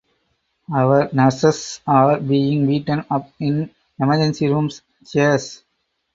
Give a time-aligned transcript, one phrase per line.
[0.73, 3.69] Our nurses are being beaten up in
[3.99, 5.63] Emergency Rooms (cheers).